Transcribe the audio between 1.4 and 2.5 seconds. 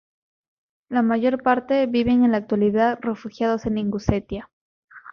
parte viven en la